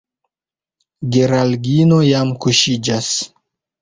Geraldino 1.17 1.99
jam 2.07 2.33
kuŝiĝas. 2.47 3.13